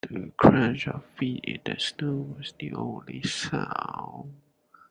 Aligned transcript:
The 0.09 0.31
crunch 0.35 0.87
of 0.87 1.05
feet 1.15 1.41
in 1.45 1.59
the 1.63 1.79
snow 1.79 2.33
was 2.39 2.55
the 2.59 2.73
only 2.73 3.21
sound. 3.21 4.33